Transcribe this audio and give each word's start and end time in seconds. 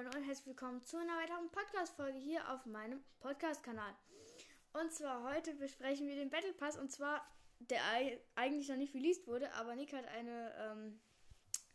Freunde 0.00 0.16
und 0.16 0.24
herzlich 0.24 0.46
willkommen 0.46 0.82
zu 0.86 0.96
einer 0.96 1.14
weiteren 1.18 1.50
Podcast-Folge 1.50 2.18
hier 2.18 2.50
auf 2.50 2.64
meinem 2.64 3.02
Podcast-Kanal. 3.18 3.92
Und 4.72 4.90
zwar 4.94 5.30
heute 5.30 5.52
besprechen 5.54 6.06
wir 6.06 6.14
den 6.14 6.30
Battle 6.30 6.54
Pass 6.54 6.78
und 6.78 6.90
zwar, 6.90 7.20
der 7.58 7.80
eigentlich 8.34 8.68
noch 8.70 8.78
nicht 8.78 8.94
released 8.94 9.26
wurde, 9.26 9.52
aber 9.52 9.76
Nick 9.76 9.92
hat 9.92 10.06
eine 10.08 10.54
ähm, 10.58 11.00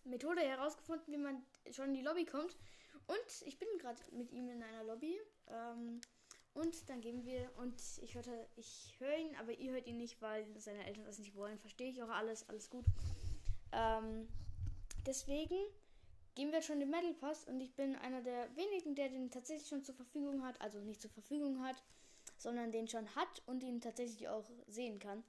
Methode 0.06 0.42
herausgefunden, 0.42 1.14
wie 1.14 1.20
man 1.20 1.44
schon 1.70 1.90
in 1.90 1.94
die 1.94 2.02
Lobby 2.02 2.26
kommt. 2.26 2.58
Und 3.06 3.48
ich 3.48 3.60
bin 3.60 3.68
gerade 3.78 4.02
mit 4.12 4.32
ihm 4.32 4.50
in 4.50 4.64
einer 4.64 4.86
Lobby. 4.86 5.20
Ähm, 5.48 6.02
und 6.56 6.90
dann 6.90 7.02
gehen 7.02 7.26
wir 7.26 7.52
und 7.58 7.80
ich 8.02 8.16
hörte, 8.16 8.48
ich 8.56 8.96
höre 8.98 9.18
ihn, 9.18 9.36
aber 9.36 9.52
ihr 9.52 9.74
hört 9.74 9.86
ihn 9.86 9.98
nicht, 9.98 10.20
weil 10.24 10.48
seine 10.58 10.84
Eltern 10.88 11.06
das 11.06 11.20
nicht 11.20 11.36
wollen. 11.36 11.60
Verstehe 11.60 11.92
ich 11.92 12.02
auch 12.02 12.10
alles, 12.10 12.50
alles 12.50 12.72
gut. 12.72 12.86
Ähm, 13.72 14.28
deswegen 15.06 15.60
gehen 16.36 16.52
wir 16.52 16.62
schon 16.62 16.80
den 16.80 16.90
Metal 16.90 17.14
Pass 17.14 17.46
und 17.46 17.60
ich 17.62 17.74
bin 17.76 17.96
einer 17.96 18.22
der 18.22 18.56
wenigen, 18.56 18.94
der 18.94 19.10
den 19.10 19.32
tatsächlich 19.32 19.68
schon 19.68 19.84
zur 19.84 19.96
Verfügung 19.96 20.46
hat. 20.46 20.60
Also 20.62 20.80
nicht 20.80 21.02
zur 21.02 21.12
Verfügung 21.12 21.64
hat, 21.64 21.82
sondern 22.38 22.72
den 22.72 22.88
schon 22.88 23.14
hat 23.16 23.42
und 23.46 23.64
ihn 23.64 23.82
tatsächlich 23.82 24.28
auch 24.28 24.46
sehen 24.68 25.00
kann. 25.00 25.24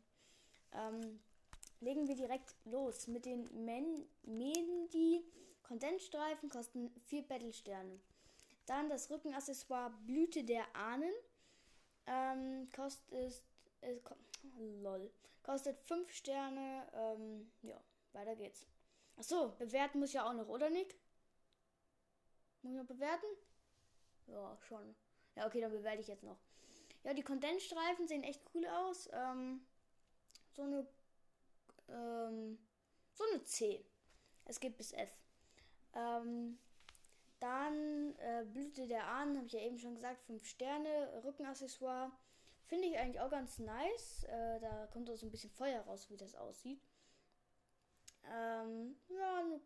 Ähm, 0.73 1.21
legen 1.81 2.09
wir 2.09 2.17
direkt 2.17 2.55
los 2.65 3.07
mit 3.07 3.25
den 3.25 3.49
Men 3.65 4.07
Mendi 4.23 5.25
Kondensstreifen 5.63 6.49
kosten 6.49 6.91
4 7.07 7.23
Battle-Sterne. 7.23 7.99
Dann 8.67 8.89
das 8.89 9.11
Rückenaccessoire 9.11 9.93
Blüte 10.07 10.45
der 10.45 10.65
Ahnen. 10.75 11.13
Ähm, 12.07 12.69
kostet, 12.75 13.43
äh, 13.81 13.97
ko 13.97 14.15
lol, 14.81 15.11
kostet 15.43 15.81
5 15.81 16.13
Sterne. 16.13 16.87
Ähm, 16.95 17.51
ja, 17.63 17.81
weiter 18.13 18.37
geht's. 18.37 18.67
Achso, 19.17 19.55
bewerten 19.59 19.99
muss 19.99 20.13
ja 20.13 20.29
auch 20.29 20.35
noch, 20.35 20.49
oder 20.49 20.71
Nick? 20.71 20.95
Muss 22.63 22.73
ich 22.73 22.79
noch 22.79 22.87
bewerten? 22.87 23.27
Ja, 24.27 24.57
schon. 24.61 24.95
Ja, 25.37 25.47
okay, 25.47 25.61
dann 25.61 25.71
bewerte 25.71 26.01
ich 26.01 26.09
jetzt 26.09 26.25
noch. 26.25 26.39
Ja, 27.05 27.15
die 27.15 27.23
Kondensstreifen 27.23 28.09
sehen 28.09 28.25
echt 28.25 28.43
cool 28.55 28.67
aus. 28.67 29.09
Ähm, 29.13 29.65
so 30.53 30.63
eine. 30.63 30.87
Ähm, 31.89 32.59
so 33.13 33.25
eine 33.33 33.43
C. 33.45 33.85
Es 34.45 34.61
geht 34.61 34.77
bis 34.77 34.93
F. 34.93 35.11
Ähm, 35.95 36.59
dann 37.41 38.15
äh, 38.19 38.45
Blüte 38.45 38.87
der 38.87 39.07
Ahnen, 39.07 39.37
habe 39.37 39.47
ich 39.47 39.53
ja 39.53 39.61
eben 39.61 39.79
schon 39.79 39.95
gesagt, 39.95 40.23
5 40.23 40.45
Sterne. 40.45 41.23
Rückenaccessoire. 41.25 42.11
Finde 42.67 42.89
ich 42.89 42.99
eigentlich 42.99 43.21
auch 43.21 43.31
ganz 43.31 43.59
nice. 43.59 44.25
Äh, 44.25 44.61
da 44.61 44.89
kommt 44.89 45.09
auch 45.09 45.17
so 45.17 45.27
ein 45.27 45.31
bisschen 45.31 45.51
Feuer 45.51 45.81
raus, 45.83 46.11
wie 46.11 46.17
das 46.17 46.35
aussieht. 46.35 46.83
Ähm, 48.33 48.97
ja, 49.09 49.39
eine 49.39 49.61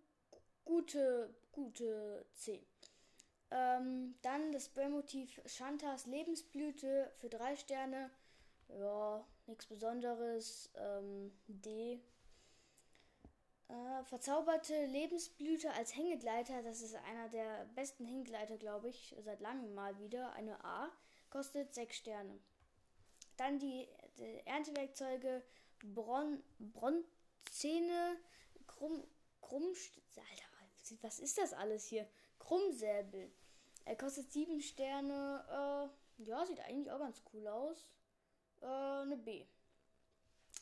gute, 0.64 1.34
gute 1.52 2.26
C. 2.34 2.66
Ähm, 3.50 4.14
dann 4.22 4.52
das 4.52 4.66
Spraymotiv 4.66 5.40
Shantas 5.46 6.06
Lebensblüte 6.06 7.12
für 7.16 7.28
drei 7.28 7.56
Sterne. 7.56 8.10
Ja, 8.68 9.26
nichts 9.46 9.66
Besonderes. 9.66 10.70
Ähm, 10.76 11.32
D. 11.48 12.00
Äh, 13.68 14.04
verzauberte 14.04 14.86
Lebensblüte 14.86 15.72
als 15.72 15.96
Hängegleiter. 15.96 16.62
Das 16.62 16.80
ist 16.80 16.94
einer 16.94 17.28
der 17.28 17.66
besten 17.74 18.04
Hängegleiter, 18.04 18.56
glaube 18.56 18.88
ich, 18.88 19.16
seit 19.20 19.40
langem 19.40 19.74
mal 19.74 19.98
wieder. 19.98 20.32
Eine 20.34 20.62
A. 20.64 20.90
Kostet 21.30 21.74
sechs 21.74 21.96
Sterne. 21.96 22.38
Dann 23.36 23.58
die, 23.58 23.88
die 24.18 24.46
Erntewerkzeuge 24.46 25.42
Bron, 25.82 26.42
Bronzene 26.58 28.16
Krumm, 28.80 29.04
Krumm, 29.42 29.74
Alter, 30.16 31.02
was 31.02 31.18
ist 31.18 31.36
das 31.36 31.52
alles 31.52 31.84
hier? 31.84 32.08
Krummsäbel. 32.38 33.30
Er 33.84 33.94
kostet 33.94 34.32
7 34.32 34.62
Sterne. 34.62 35.92
Äh, 36.18 36.24
ja, 36.24 36.46
sieht 36.46 36.60
eigentlich 36.60 36.90
auch 36.90 36.98
ganz 36.98 37.22
cool 37.34 37.46
aus. 37.46 37.86
Äh, 38.62 38.64
eine 38.64 39.18
B. 39.18 39.44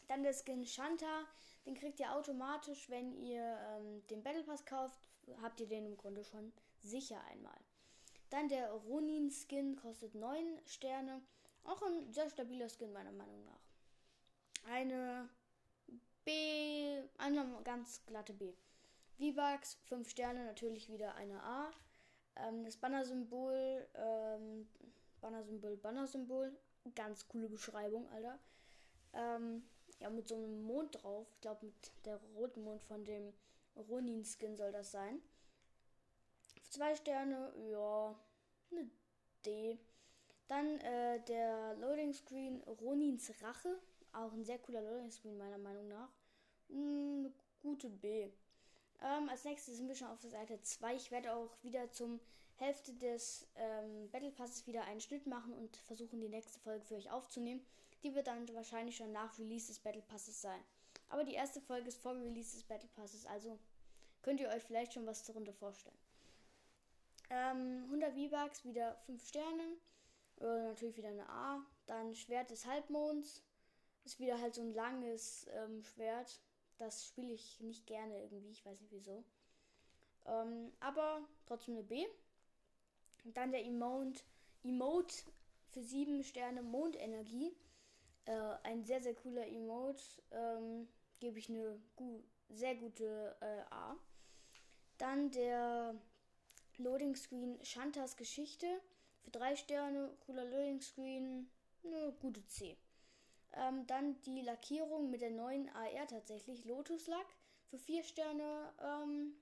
Dann 0.09 0.25
der 0.25 0.35
Skin 0.35 0.67
Shanta. 0.67 1.29
Den 1.65 1.77
kriegt 1.77 2.01
ihr 2.01 2.13
automatisch, 2.13 2.91
wenn 2.91 3.13
ihr 3.13 3.41
ähm, 3.41 4.05
den 4.09 4.25
Battle 4.25 4.43
Pass 4.43 4.67
kauft. 4.67 4.99
Habt 5.41 5.61
ihr 5.61 5.69
den 5.69 5.87
im 5.87 5.97
Grunde 5.97 6.25
schon 6.25 6.53
sicher 6.81 7.23
einmal. 7.31 7.61
Dann 8.31 8.49
der 8.49 8.73
Ronin 8.73 9.31
Skin 9.31 9.77
kostet 9.77 10.17
9 10.17 10.61
Sterne. 10.65 11.23
Auch 11.63 11.83
ein 11.83 12.13
sehr 12.13 12.29
stabiler 12.31 12.69
Skin 12.69 12.93
meiner 12.93 13.13
Meinung 13.13 13.45
nach. 13.45 14.73
Eine 14.73 15.29
B, 16.29 17.03
eine 17.17 17.43
ganz 17.65 18.05
glatte 18.05 18.35
B. 18.35 18.53
V-Bucks, 19.17 19.79
5 19.87 20.11
Sterne, 20.11 20.45
natürlich 20.45 20.91
wieder 20.91 21.15
eine 21.15 21.43
A. 21.43 21.71
Ähm, 22.37 22.65
das 22.65 22.77
Banner-Symbol, 22.77 23.89
ähm, 23.95 24.69
Banner-Symbol, 25.23 25.79
Banner-Symbol, 25.79 26.55
ganz 26.95 27.27
coole 27.29 27.49
Beschreibung, 27.49 28.07
Alter. 28.11 28.39
Ähm, 29.15 29.63
ja, 30.01 30.11
mit 30.11 30.29
so 30.29 30.35
einem 30.35 30.65
Mond 30.65 31.03
drauf. 31.03 31.27
Ich 31.33 31.41
glaube, 31.41 31.65
mit 31.65 31.93
der 32.05 32.21
roten 32.37 32.63
Mond 32.63 32.83
von 32.83 33.07
dem 33.07 33.33
Ronin-Skin 33.75 34.55
soll 34.59 34.71
das 34.71 34.91
sein. 34.93 35.23
Zwei 36.69 36.95
Sterne, 36.95 37.55
ja, 37.71 38.15
eine 38.71 38.91
D. 39.47 39.79
Dann 40.47 40.79
äh, 40.81 41.25
der 41.25 41.75
Loading 41.77 42.13
Screen 42.13 42.63
Ronins 42.65 43.33
Rache. 43.43 43.81
Auch 44.13 44.33
ein 44.33 44.45
sehr 44.45 44.59
cooler 44.59 44.83
Loading 44.83 45.11
Screen, 45.11 45.39
meiner 45.39 45.59
Meinung 45.59 45.89
nach. 45.89 46.18
Hm, 46.69 47.19
eine 47.19 47.33
gute 47.63 47.89
B. 47.89 48.31
Ähm, 49.01 49.29
als 49.29 49.45
nächstes 49.45 49.77
sind 49.77 49.89
wir 49.89 49.95
schon 49.95 50.09
auf 50.09 50.21
der 50.21 50.31
Seite 50.31 50.61
2. 50.61 50.95
Ich 50.97 51.11
werde 51.11 51.35
auch 51.35 51.51
wieder 51.63 51.91
zum 51.93 52.21
Hälfte 52.57 52.93
des 52.95 53.47
ähm, 53.55 54.11
Battle 54.11 54.33
Passes 54.33 54.67
wieder 54.67 54.83
einen 54.85 55.01
Schnitt 55.01 55.27
machen 55.27 55.53
und 55.55 55.77
versuchen, 55.77 56.21
die 56.21 56.29
nächste 56.29 56.59
Folge 56.59 56.85
für 56.85 56.97
euch 56.97 57.11
aufzunehmen. 57.11 57.65
Die 58.03 58.15
wird 58.15 58.27
dann 58.27 58.53
wahrscheinlich 58.55 58.97
schon 58.97 59.13
nach 59.13 59.39
Release 59.39 59.69
des 59.69 59.79
Battle 59.79 60.03
Passes 60.03 60.41
sein. 60.41 60.61
Aber 61.09 61.25
die 61.25 61.35
erste 61.35 61.61
Folge 61.61 61.89
ist 61.89 62.01
vor 62.03 62.15
Release 62.15 62.55
des 62.55 62.65
Battle 62.65 62.89
Passes, 62.97 63.27
also 63.27 63.59
könnt 64.23 64.41
ihr 64.41 64.49
euch 64.49 64.63
vielleicht 64.63 64.93
schon 64.93 65.07
was 65.07 65.25
darunter 65.25 65.53
vorstellen. 65.53 65.97
Ähm, 67.31 67.85
100 67.85 68.13
V-Bucks, 68.15 68.65
wieder 68.65 68.97
5 69.07 69.27
Sterne. 69.27 69.63
Äh, 70.41 70.69
natürlich 70.69 70.97
wieder 70.97 71.09
eine 71.09 71.29
A. 71.29 71.65
Dann 71.87 72.15
Schwert 72.15 72.51
des 72.51 72.67
Halbmonds. 72.67 73.43
Ist 74.05 74.19
wieder 74.19 74.41
halt 74.41 74.55
so 74.55 74.63
ein 74.63 74.73
langes 74.73 75.47
ähm, 75.53 75.83
Schwert 75.83 76.41
das 76.79 77.07
spiele 77.07 77.33
ich 77.33 77.61
nicht 77.61 77.87
gerne 77.87 78.23
irgendwie, 78.23 78.51
ich 78.51 78.65
weiß 78.65 78.81
nicht 78.81 78.93
wieso. 78.93 79.25
Ähm, 80.27 80.73
aber 80.81 81.27
trotzdem 81.47 81.75
eine 81.75 81.85
B. 81.85 82.07
Und 83.25 83.37
dann 83.37 83.51
der 83.51 83.65
Emote, 83.65 84.23
Emote 84.63 85.15
für 85.71 85.83
7 85.83 86.23
Sterne 86.23 86.63
Mondenergie. 86.63 87.57
Äh, 88.25 88.57
ein 88.63 88.85
sehr, 88.85 89.03
sehr 89.03 89.15
cooler 89.15 89.47
Emote. 89.47 90.03
Ähm, 90.31 90.89
Gebe 91.21 91.41
ich 91.41 91.49
eine 91.49 91.81
gu 91.97 92.23
sehr 92.49 92.77
gute 92.77 93.37
äh, 93.41 93.75
A. 93.75 93.97
Dann 94.99 95.31
der 95.33 95.95
Loading 96.79 97.17
Screen 97.17 97.59
Shantas 97.65 98.17
Geschichte 98.17 98.67
für 99.23 99.31
3 99.33 99.57
Sterne. 99.57 100.17
Cooler 100.27 100.45
Loading 100.45 100.81
Screen. 100.81 101.51
Eine 101.85 102.13
gute 102.21 102.45
C. 102.47 102.77
Ähm, 103.55 103.87
dann 103.87 104.21
die 104.23 104.43
Lackierung 104.43 105.11
mit 105.11 105.21
der 105.21 105.31
neuen 105.31 105.69
AR 105.71 106.07
tatsächlich. 106.07 106.65
Lotus 106.65 107.07
Lack 107.07 107.27
für 107.71 107.79
4 107.79 108.03
Sterne. 108.03 108.73
Ähm, 108.81 109.35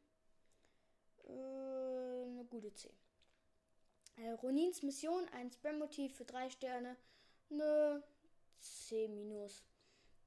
äh, 1.24 2.24
eine 2.30 2.44
gute 2.44 2.72
C. 2.72 2.90
Äh, 4.16 4.30
Ronins 4.30 4.82
Mission, 4.82 5.28
ein 5.32 5.50
Spam-Motiv 5.50 6.14
für 6.16 6.24
3 6.24 6.50
Sterne. 6.50 6.96
Eine 7.50 8.02
C 8.60 9.08
minus. 9.08 9.62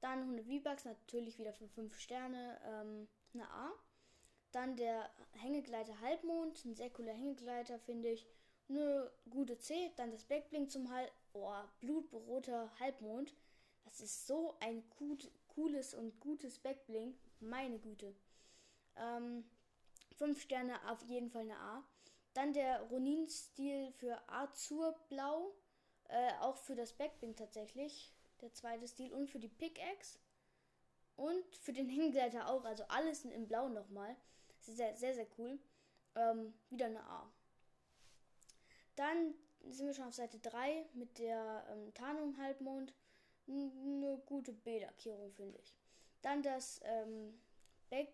Dann 0.00 0.20
100 0.20 0.46
V-Bucks, 0.46 0.84
natürlich 0.84 1.38
wieder 1.38 1.52
für 1.52 1.68
5 1.68 1.98
Sterne. 1.98 2.60
Ähm, 2.64 3.08
eine 3.34 3.50
A. 3.50 3.72
Dann 4.52 4.76
der 4.76 5.10
Hängegleiter 5.32 6.00
Halbmond, 6.00 6.64
ein 6.64 6.74
sehr 6.74 6.90
cooler 6.90 7.12
Hängegleiter, 7.12 7.78
finde 7.78 8.10
ich. 8.10 8.26
Eine 8.68 9.10
gute 9.28 9.58
C. 9.58 9.92
Dann 9.96 10.10
das 10.10 10.24
Backblink 10.24 10.70
zum 10.70 10.90
Halb. 10.90 11.12
Oh, 11.32 11.52
blutroter 11.80 12.70
Halbmond. 12.80 13.34
Das 13.90 14.00
ist 14.00 14.26
so 14.26 14.56
ein 14.60 14.88
gut, 14.90 15.30
cooles 15.48 15.94
und 15.94 16.18
gutes 16.20 16.58
Backblink. 16.58 17.16
Meine 17.40 17.78
Güte. 17.78 18.14
Ähm, 18.96 19.44
fünf 20.16 20.40
Sterne 20.40 20.88
auf 20.90 21.02
jeden 21.02 21.30
Fall 21.30 21.42
eine 21.42 21.58
A. 21.58 21.84
Dann 22.34 22.52
der 22.52 22.82
Ronin-Stil 22.82 23.92
für 23.92 24.20
Azurblau. 24.28 25.52
Äh, 26.08 26.32
auch 26.40 26.56
für 26.56 26.74
das 26.74 26.92
Backblink 26.92 27.36
tatsächlich. 27.36 28.12
Der 28.40 28.52
zweite 28.52 28.86
Stil. 28.86 29.12
Und 29.12 29.28
für 29.28 29.40
die 29.40 29.48
Pickaxe. 29.48 30.18
Und 31.16 31.56
für 31.56 31.72
den 31.72 31.88
Hingleiter 31.88 32.48
auch. 32.48 32.64
Also 32.64 32.84
alles 32.84 33.24
in 33.24 33.48
Blau 33.48 33.68
nochmal. 33.68 34.16
Das 34.58 34.68
ist 34.68 34.76
sehr, 34.76 34.96
sehr, 34.96 35.14
sehr 35.14 35.26
cool. 35.38 35.58
Ähm, 36.14 36.54
wieder 36.70 36.86
eine 36.86 37.02
A. 37.02 37.30
Dann 38.96 39.34
sind 39.68 39.86
wir 39.86 39.94
schon 39.94 40.06
auf 40.06 40.14
Seite 40.14 40.38
3 40.38 40.86
mit 40.94 41.18
der 41.18 41.66
ähm, 41.70 41.92
Tarnung 41.94 42.36
Halbmond 42.38 42.94
eine 43.50 44.18
gute 44.26 44.52
B-Lackierung, 44.52 45.32
finde 45.32 45.58
ich. 45.58 45.74
Dann 46.22 46.42
das 46.42 46.80
ähm, 46.84 47.40
Back, 47.88 48.12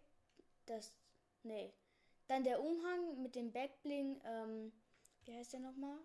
das, 0.66 0.92
nee, 1.42 1.72
Dann 2.28 2.44
der 2.44 2.62
Umhang 2.62 3.22
mit 3.22 3.34
dem 3.34 3.52
Backbling, 3.52 4.20
ähm, 4.24 4.72
wie 5.24 5.34
heißt 5.34 5.52
der 5.52 5.60
nochmal? 5.60 5.98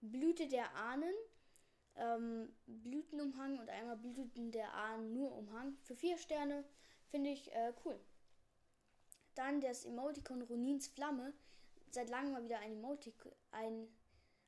Blüte 0.00 0.48
der 0.48 0.74
Ahnen. 0.76 1.14
Ähm, 1.96 2.52
Blütenumhang 2.66 3.58
und 3.58 3.68
einmal 3.68 3.96
Blüten 3.96 4.50
der 4.50 4.74
Ahnen 4.74 5.12
nur 5.12 5.32
Umhang. 5.32 5.76
Für 5.82 5.94
vier 5.94 6.18
Sterne 6.18 6.64
finde 7.08 7.30
ich 7.30 7.52
äh, 7.52 7.72
cool. 7.84 7.98
Dann 9.34 9.60
das 9.60 9.84
Emoticon 9.84 10.42
Ronins 10.42 10.88
Flamme. 10.88 11.32
Seit 11.90 12.10
langem 12.10 12.32
mal 12.32 12.42
wieder 12.44 12.58
ein 12.58 12.72
Emoticon, 12.72 13.32
ein, 13.52 13.88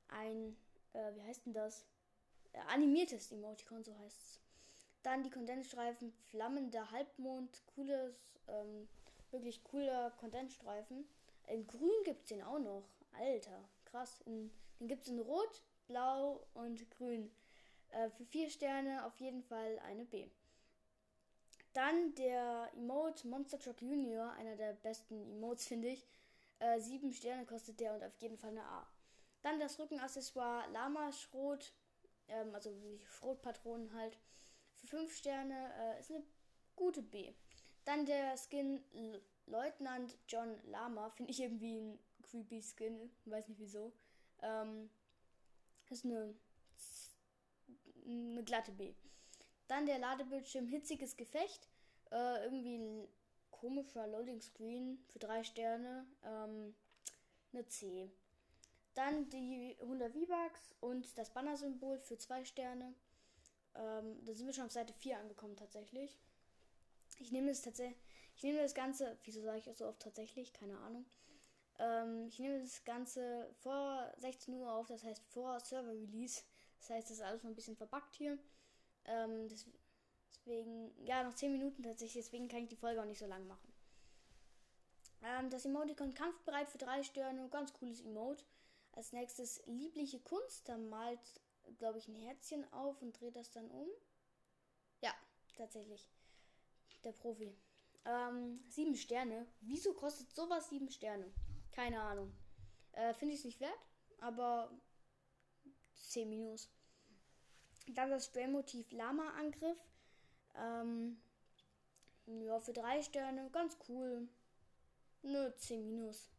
ein, 0.08 0.56
äh, 0.92 1.14
wie 1.14 1.22
heißt 1.22 1.46
denn 1.46 1.52
das? 1.52 1.86
Animiertes 2.68 3.32
Emoticon, 3.32 3.84
so 3.84 3.96
heißt 3.98 4.22
es. 4.22 4.40
Dann 5.02 5.22
die 5.22 5.30
Kondensstreifen 5.30 6.12
Flammender 6.30 6.90
Halbmond. 6.90 7.62
Cooles, 7.74 8.16
ähm, 8.48 8.88
wirklich 9.30 9.62
cooler 9.64 10.10
Kondensstreifen. 10.12 11.08
In 11.48 11.66
grün 11.66 12.02
gibt 12.04 12.22
es 12.22 12.28
den 12.28 12.42
auch 12.42 12.58
noch. 12.58 12.88
Alter, 13.12 13.68
krass. 13.84 14.20
In, 14.22 14.50
den 14.80 14.88
gibt 14.88 15.02
es 15.02 15.08
in 15.08 15.20
rot, 15.20 15.62
blau 15.86 16.44
und 16.54 16.90
grün. 16.90 17.30
Äh, 17.90 18.10
für 18.10 18.24
vier 18.24 18.50
Sterne 18.50 19.04
auf 19.06 19.16
jeden 19.20 19.42
Fall 19.42 19.78
eine 19.86 20.04
B. 20.04 20.28
Dann 21.72 22.14
der 22.14 22.70
Emote 22.74 23.28
Monster 23.28 23.58
Truck 23.58 23.82
Junior, 23.82 24.32
einer 24.32 24.56
der 24.56 24.72
besten 24.72 25.30
Emotes, 25.30 25.66
finde 25.68 25.88
ich. 25.88 26.06
Äh, 26.58 26.80
sieben 26.80 27.12
Sterne 27.12 27.44
kostet 27.44 27.80
der 27.80 27.94
und 27.94 28.02
auf 28.02 28.16
jeden 28.16 28.38
Fall 28.38 28.50
eine 28.50 28.64
A. 28.64 28.86
Dann 29.42 29.60
das 29.60 29.78
Rückenaccessoire 29.78 30.70
Lama 30.72 31.12
Schrot, 31.12 31.72
ähm, 32.28 32.54
also 32.54 32.70
Schrotpatronen 33.04 33.92
halt. 33.94 34.18
Für 34.76 34.86
5 34.86 35.16
Sterne 35.16 35.72
äh, 35.78 36.00
ist 36.00 36.10
eine 36.10 36.22
gute 36.74 37.02
B. 37.02 37.32
Dann 37.84 38.04
der 38.04 38.36
Skin 38.36 38.80
Leutnant 39.46 40.18
John 40.28 40.58
Lama. 40.64 41.10
Finde 41.16 41.32
ich 41.32 41.40
irgendwie 41.40 41.78
ein 41.78 41.98
creepy 42.22 42.62
Skin. 42.62 43.10
Weiß 43.24 43.48
nicht 43.48 43.60
wieso. 43.60 43.92
Ähm, 44.42 44.90
ist 45.90 46.04
eine, 46.04 46.34
eine 48.04 48.44
glatte 48.44 48.72
B. 48.72 48.94
Dann 49.68 49.86
der 49.86 49.98
Ladebildschirm 49.98 50.68
Hitziges 50.68 51.16
Gefecht. 51.16 51.68
Äh, 52.10 52.44
irgendwie 52.44 52.76
ein 52.76 53.08
komischer 53.50 54.06
Loading 54.06 54.40
Screen 54.40 54.98
für 55.08 55.18
3 55.18 55.44
Sterne. 55.44 56.06
Ähm, 56.24 56.74
eine 57.52 57.66
C. 57.66 58.10
Dann 58.96 59.28
die 59.28 59.76
100 59.82 60.10
V-Bucks 60.10 60.74
und 60.80 61.18
das 61.18 61.30
Banner-Symbol 61.30 61.98
für 61.98 62.16
2 62.16 62.46
Sterne. 62.46 62.94
Ähm, 63.74 64.24
da 64.24 64.32
sind 64.32 64.46
wir 64.46 64.54
schon 64.54 64.64
auf 64.64 64.72
Seite 64.72 64.94
4 64.94 65.18
angekommen 65.18 65.54
tatsächlich. 65.54 66.18
Ich 67.18 67.30
nehme 67.30 67.48
das 67.48 67.60
tatsächlich, 67.60 67.98
ich 68.36 68.42
nehme 68.42 68.62
das 68.62 68.74
Ganze, 68.74 69.18
wieso 69.24 69.42
sage 69.42 69.58
ich 69.58 69.76
so 69.76 69.86
oft 69.86 70.00
tatsächlich? 70.00 70.54
Keine 70.54 70.78
Ahnung. 70.78 71.04
Ähm, 71.78 72.26
ich 72.28 72.38
nehme 72.38 72.58
das 72.58 72.84
Ganze 72.84 73.54
vor 73.60 74.10
16 74.16 74.54
Uhr 74.54 74.72
auf, 74.72 74.86
das 74.86 75.04
heißt 75.04 75.22
vor 75.26 75.60
Server 75.60 75.92
Release. 75.92 76.42
Das 76.78 76.88
heißt, 76.88 77.10
das 77.10 77.18
ist 77.18 77.22
alles 77.22 77.42
noch 77.42 77.50
ein 77.50 77.54
bisschen 77.54 77.76
verbuggt 77.76 78.14
hier. 78.14 78.38
Ähm, 79.04 79.46
deswegen, 80.30 80.90
ja, 81.04 81.22
noch 81.22 81.34
10 81.34 81.52
Minuten 81.52 81.82
tatsächlich, 81.82 82.24
deswegen 82.24 82.48
kann 82.48 82.62
ich 82.62 82.68
die 82.70 82.76
Folge 82.76 83.02
auch 83.02 83.06
nicht 83.06 83.18
so 83.18 83.26
lang 83.26 83.46
machen. 83.46 83.72
Ähm, 85.22 85.50
das 85.50 85.66
Emoticon 85.66 86.14
kampfbereit 86.14 86.70
für 86.70 86.78
3 86.78 87.02
Sterne, 87.02 87.46
ganz 87.50 87.74
cooles 87.74 88.00
Emote. 88.00 88.42
Als 88.96 89.12
nächstes 89.12 89.62
liebliche 89.66 90.18
Kunst, 90.18 90.68
da 90.68 90.76
malt 90.76 91.20
glaube 91.78 91.98
ich, 91.98 92.08
ein 92.08 92.14
Herzchen 92.14 92.70
auf 92.72 93.00
und 93.02 93.18
dreht 93.18 93.36
das 93.36 93.50
dann 93.50 93.70
um. 93.70 93.88
Ja, 95.00 95.14
tatsächlich. 95.56 96.08
Der 97.04 97.12
Profi. 97.12 97.56
Ähm, 98.04 98.60
sieben 98.68 98.94
Sterne. 98.94 99.46
Wieso 99.60 99.92
kostet 99.94 100.32
sowas 100.32 100.68
sieben 100.68 100.90
Sterne? 100.90 101.32
Keine 101.72 102.00
Ahnung. 102.00 102.32
Äh, 102.92 103.14
Finde 103.14 103.34
ich 103.34 103.40
es 103.40 103.44
nicht 103.44 103.60
wert, 103.60 103.86
aber 104.20 104.70
10 105.94 106.28
Minus. 106.28 106.70
Dann 107.88 108.10
das 108.10 108.26
Spraymotiv 108.26 108.90
Lama-Angriff. 108.92 109.78
Ähm, 110.56 111.20
ja, 112.26 112.58
für 112.60 112.72
drei 112.72 113.02
Sterne. 113.02 113.50
Ganz 113.50 113.76
cool. 113.88 114.28
Nö, 115.22 115.52
10 115.56 115.84
Minus. 115.84 116.30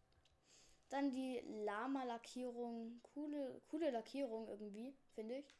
Dann 0.89 1.11
die 1.11 1.41
Lama-Lackierung. 1.65 3.01
Coole, 3.13 3.61
coole 3.69 3.91
Lackierung 3.91 4.47
irgendwie, 4.47 4.95
finde 5.13 5.35
ich. 5.37 5.55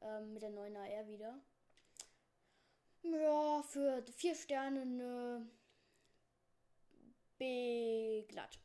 Ähm, 0.00 0.32
mit 0.32 0.42
der 0.42 0.50
neuen 0.50 0.76
AR 0.76 1.06
wieder. 1.06 1.38
Ja, 3.02 3.62
für 3.62 4.02
vier 4.12 4.34
Sterne 4.34 4.82
eine 4.82 5.48
B 7.38 8.22
glatt. 8.28 8.58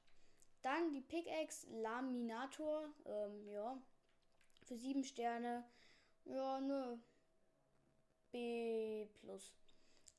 Dann 0.62 0.92
die 0.92 1.02
Pickaxe 1.02 1.68
Laminator. 1.70 2.90
Ähm, 3.06 3.48
ja. 3.50 3.82
Für 4.66 4.76
sieben 4.76 5.04
Sterne. 5.04 5.64
Ja, 6.26 6.58
eine 6.58 7.00
B 8.32 9.06
plus. 9.22 9.54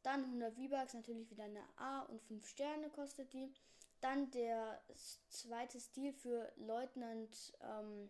Dann 0.03 0.25
100 0.25 0.55
V-Bucks, 0.55 0.95
natürlich 0.95 1.31
wieder 1.31 1.45
eine 1.45 1.63
A 1.77 2.01
und 2.03 2.23
5 2.23 2.47
Sterne 2.49 2.89
kostet 2.89 3.33
die. 3.33 3.53
Dann 4.01 4.31
der 4.31 4.81
zweite 5.29 5.81
Stil 5.81 6.13
für 6.13 6.53
Leutnant, 6.57 7.53
ähm, 7.61 8.09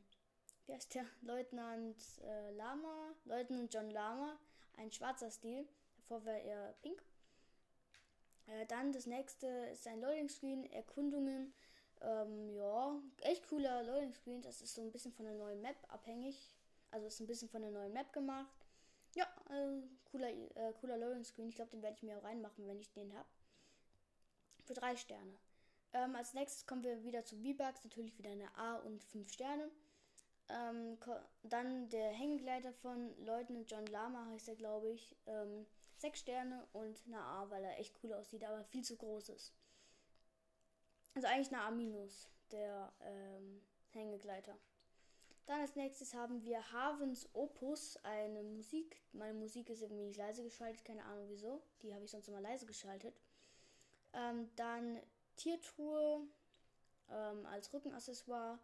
wie 0.66 0.74
heißt 0.74 0.94
der? 0.94 1.06
Leutnant 1.22 1.96
äh, 2.22 2.50
Lama, 2.52 3.14
Leutnant 3.24 3.72
John 3.72 3.90
Lama, 3.90 4.38
ein 4.76 4.92
schwarzer 4.92 5.30
Stil. 5.30 5.66
Davor 5.96 6.24
war 6.26 6.34
er 6.34 6.74
pink. 6.82 7.02
Äh, 8.46 8.66
dann 8.66 8.92
das 8.92 9.06
nächste 9.06 9.46
ist 9.46 9.86
ein 9.86 10.00
Loading 10.00 10.28
Screen, 10.28 10.64
Erkundungen. 10.72 11.54
Ähm, 12.00 12.50
ja, 12.50 13.00
echt 13.22 13.48
cooler 13.48 13.82
Loading 13.82 14.12
Screen. 14.14 14.42
Das 14.42 14.60
ist 14.60 14.74
so 14.74 14.82
ein 14.82 14.92
bisschen 14.92 15.12
von 15.12 15.24
der 15.24 15.34
neuen 15.34 15.60
Map 15.60 15.76
abhängig. 15.88 16.54
Also 16.90 17.06
ist 17.06 17.20
ein 17.20 17.26
bisschen 17.26 17.48
von 17.48 17.62
der 17.62 17.70
neuen 17.70 17.92
Map 17.92 18.12
gemacht. 18.12 18.66
Ja, 19.14 19.24
äh, 19.50 19.82
cooler, 20.10 20.28
äh, 20.28 20.72
cooler 20.80 20.98
Loading 20.98 21.24
Screen. 21.24 21.48
Ich 21.48 21.56
glaube, 21.56 21.70
den 21.70 21.82
werde 21.82 21.96
ich 21.96 22.02
mir 22.02 22.18
auch 22.18 22.24
reinmachen, 22.24 22.66
wenn 22.66 22.78
ich 22.78 22.92
den 22.92 23.12
habe. 23.14 23.28
Für 24.64 24.74
drei 24.74 24.96
Sterne. 24.96 25.38
Ähm, 25.98 26.14
als 26.14 26.32
nächstes 26.34 26.66
kommen 26.66 26.84
wir 26.84 27.02
wieder 27.02 27.24
zu 27.24 27.36
V-Bucks, 27.36 27.82
natürlich 27.82 28.16
wieder 28.18 28.30
eine 28.30 28.54
A 28.56 28.76
und 28.76 29.02
5 29.02 29.32
Sterne. 29.32 29.68
Ähm, 30.48 30.96
dann 31.42 31.88
der 31.88 32.10
Hängegleiter 32.12 32.72
von 32.72 33.12
Leutnant 33.24 33.70
John 33.70 33.86
Lama 33.86 34.26
heißt 34.26 34.48
er, 34.48 34.54
glaube 34.54 34.90
ich. 34.90 35.16
Ähm, 35.26 35.66
6 35.96 36.20
Sterne 36.20 36.66
und 36.72 37.02
eine 37.06 37.20
A, 37.20 37.50
weil 37.50 37.64
er 37.64 37.78
echt 37.80 37.98
cool 38.02 38.12
aussieht, 38.12 38.44
aber 38.44 38.62
viel 38.64 38.84
zu 38.84 38.96
groß 38.96 39.30
ist. 39.30 39.52
Also 41.14 41.26
eigentlich 41.26 41.52
eine 41.52 41.62
A 41.62 41.70
minus, 41.72 42.28
der 42.52 42.92
ähm, 43.00 43.60
Hängegleiter. 43.90 44.56
Dann 45.46 45.62
als 45.62 45.74
nächstes 45.74 46.14
haben 46.14 46.44
wir 46.44 46.72
Havens 46.72 47.28
Opus, 47.32 47.96
eine 48.04 48.44
Musik. 48.44 49.02
Meine 49.12 49.34
Musik 49.34 49.68
ist 49.70 49.82
irgendwie 49.82 50.04
nicht 50.04 50.18
leise 50.18 50.44
geschaltet, 50.44 50.84
keine 50.84 51.04
Ahnung 51.04 51.26
wieso. 51.28 51.60
Die 51.82 51.92
habe 51.92 52.04
ich 52.04 52.10
sonst 52.12 52.28
immer 52.28 52.40
leise 52.40 52.66
geschaltet. 52.66 53.20
Ähm, 54.12 54.48
dann 54.54 55.00
Tiertruhe 55.38 56.26
ähm, 57.10 57.46
als 57.46 57.72
Rückenaccessoire, 57.72 58.58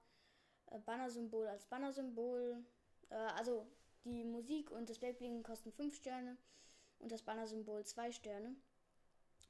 äh, 0.66 0.78
Bannersymbol 0.80 1.46
als 1.46 1.64
Bannersymbol. 1.64 2.62
Äh, 3.08 3.14
also 3.14 3.66
die 4.04 4.24
Musik 4.24 4.70
und 4.70 4.90
das 4.90 4.98
Backbling 4.98 5.42
kosten 5.42 5.72
5 5.72 5.94
Sterne 5.96 6.36
und 6.98 7.10
das 7.10 7.22
Bannersymbol 7.22 7.84
2 7.84 8.12
Sterne. 8.12 8.54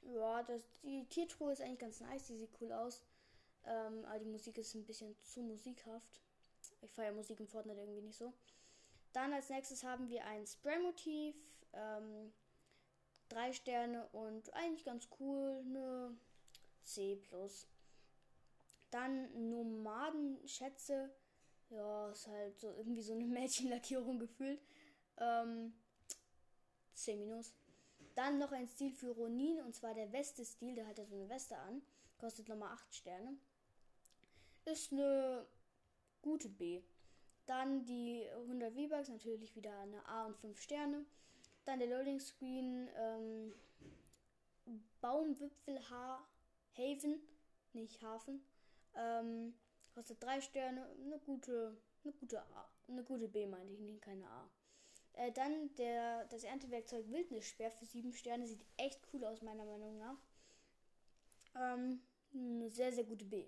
Ja, 0.01 0.43
das, 0.43 0.61
die 0.83 1.05
Tiertruhe 1.09 1.51
ist 1.51 1.61
eigentlich 1.61 1.79
ganz 1.79 1.99
nice, 1.99 2.27
die 2.27 2.37
sieht 2.37 2.51
cool 2.61 2.71
aus. 2.71 3.03
Ähm, 3.65 4.05
aber 4.05 4.19
die 4.19 4.25
Musik 4.25 4.57
ist 4.57 4.75
ein 4.75 4.85
bisschen 4.85 5.19
zu 5.23 5.41
musikhaft. 5.41 6.21
Ich 6.81 6.93
feiere 6.93 7.13
Musik 7.13 7.39
im 7.39 7.47
Fortnite 7.47 7.79
irgendwie 7.79 8.01
nicht 8.01 8.17
so. 8.17 8.31
Dann 9.13 9.33
als 9.33 9.49
nächstes 9.49 9.83
haben 9.83 10.09
wir 10.09 10.25
ein 10.25 10.45
Spray-Motiv. 10.45 11.35
Ähm, 11.73 12.31
drei 13.29 13.53
Sterne 13.53 14.07
und 14.11 14.53
eigentlich 14.53 14.85
ganz 14.85 15.07
cool. 15.19 15.63
Eine 15.65 16.15
C+. 16.85 17.21
Dann 18.91 19.49
Nomadenschätze. 19.49 21.13
Ja, 21.69 22.11
ist 22.11 22.27
halt 22.27 22.59
so 22.59 22.67
irgendwie 22.67 23.01
so 23.01 23.13
eine 23.13 23.25
Mädchenlackierung 23.25 24.19
gefühlt. 24.19 24.61
Ähm, 25.17 25.73
C-. 26.93 27.43
Dann 28.13 28.37
noch 28.37 28.51
ein 28.51 28.67
Stil 28.67 28.91
für 28.91 29.11
Ronin 29.11 29.59
und 29.61 29.75
zwar 29.75 29.93
der 29.93 30.11
Weste-Stil. 30.13 30.75
Der 30.75 30.87
hat 30.87 30.97
ja 30.97 31.05
so 31.05 31.15
eine 31.15 31.29
Weste 31.29 31.57
an. 31.57 31.81
Kostet 32.17 32.47
nochmal 32.47 32.71
8 32.73 32.95
Sterne. 32.95 33.37
Ist 34.63 34.93
eine 34.93 35.45
gute 36.21 36.49
B. 36.49 36.81
Dann 37.45 37.85
die 37.85 38.27
100 38.31 38.73
V-Bucks, 38.73 39.09
natürlich 39.09 39.55
wieder 39.55 39.77
eine 39.79 40.03
A 40.07 40.25
und 40.25 40.37
5 40.37 40.59
Sterne. 40.59 41.05
Dann 41.65 41.79
der 41.79 41.89
Loading 41.89 42.19
Screen, 42.19 42.89
ähm, 42.95 43.53
Baumwipfelhaar 45.01 46.27
Haven, 46.77 47.19
nicht 47.73 48.01
Hafen. 48.01 48.43
Ähm, 48.95 49.53
kostet 49.93 50.21
drei 50.23 50.41
Sterne, 50.41 50.85
eine 51.03 51.19
gute, 51.19 51.77
eine 52.03 52.13
gute 52.13 52.41
A. 52.41 52.69
Eine 52.87 53.03
gute 53.03 53.27
B 53.27 53.47
meinte 53.47 53.73
ich, 53.73 53.79
nicht 53.79 54.01
keine 54.01 54.29
A. 54.29 54.49
Äh, 55.13 55.31
dann 55.31 55.73
der, 55.75 56.25
das 56.25 56.43
Erntewerkzeug 56.43 57.07
Wildnissperr 57.09 57.71
für 57.71 57.85
sieben 57.85 58.13
Sterne 58.13 58.47
sieht 58.47 58.65
echt 58.77 59.01
cool 59.13 59.23
aus, 59.25 59.41
meiner 59.41 59.65
Meinung 59.65 59.97
nach. 59.97 60.17
Ähm, 61.55 62.01
eine 62.33 62.69
sehr, 62.69 62.91
sehr 62.91 63.05
gute 63.05 63.25
B. 63.25 63.45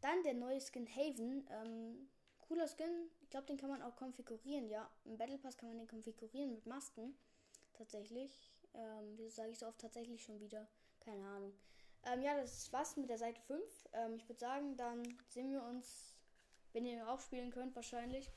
Dann 0.00 0.22
der 0.22 0.34
neue 0.34 0.60
Skin 0.60 0.86
Haven. 0.94 1.46
Ähm, 1.50 2.08
cooler 2.38 2.68
Skin. 2.68 3.10
Ich 3.22 3.30
glaube, 3.30 3.46
den 3.46 3.56
kann 3.56 3.70
man 3.70 3.82
auch 3.82 3.96
konfigurieren, 3.96 4.68
ja. 4.68 4.90
Im 5.04 5.16
Battle 5.16 5.38
Pass 5.38 5.56
kann 5.56 5.70
man 5.70 5.78
den 5.78 5.88
konfigurieren 5.88 6.52
mit 6.52 6.66
Masken. 6.66 7.16
Tatsächlich. 7.72 8.52
Ähm, 8.74 9.16
wieso 9.16 9.30
sage 9.30 9.50
ich 9.50 9.58
so 9.58 9.66
oft 9.66 9.80
tatsächlich 9.80 10.22
schon 10.22 10.38
wieder? 10.40 10.68
Keine 11.00 11.26
Ahnung. 11.26 11.52
Ähm, 12.06 12.22
ja, 12.22 12.36
das 12.36 12.72
war's 12.72 12.96
mit 12.96 13.10
der 13.10 13.18
Seite 13.18 13.40
5. 13.42 13.62
Ähm, 13.92 14.16
ich 14.16 14.28
würde 14.28 14.40
sagen, 14.40 14.76
dann 14.76 15.02
sehen 15.28 15.52
wir 15.52 15.62
uns, 15.62 16.16
wenn 16.72 16.84
ihr 16.84 17.08
auch 17.08 17.20
spielen 17.20 17.50
könnt, 17.50 17.74
wahrscheinlich. 17.76 18.30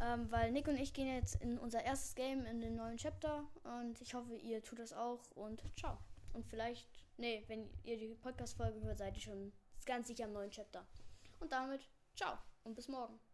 Ähm, 0.00 0.30
weil 0.30 0.50
Nick 0.50 0.66
und 0.66 0.78
ich 0.78 0.94
gehen 0.94 1.14
jetzt 1.14 1.42
in 1.42 1.58
unser 1.58 1.84
erstes 1.84 2.14
Game 2.14 2.46
in 2.46 2.60
den 2.60 2.76
neuen 2.76 2.96
Chapter. 2.96 3.46
Und 3.64 4.00
ich 4.00 4.14
hoffe, 4.14 4.34
ihr 4.36 4.62
tut 4.62 4.78
das 4.78 4.92
auch. 4.92 5.30
Und 5.32 5.62
ciao. 5.78 5.98
Und 6.32 6.46
vielleicht, 6.46 6.88
nee, 7.16 7.44
wenn 7.48 7.68
ihr 7.82 7.98
die 7.98 8.14
Podcast-Folge 8.14 8.80
hört, 8.82 8.98
seid 8.98 9.16
ihr 9.16 9.22
schon 9.22 9.52
ganz 9.84 10.08
sicher 10.08 10.24
am 10.24 10.32
neuen 10.32 10.50
Chapter. 10.50 10.86
Und 11.38 11.52
damit, 11.52 11.86
ciao 12.14 12.38
und 12.64 12.74
bis 12.74 12.88
morgen. 12.88 13.29